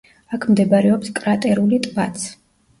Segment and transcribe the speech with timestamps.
[0.37, 2.29] აქ მდებარეობს კრატერული ტბაც.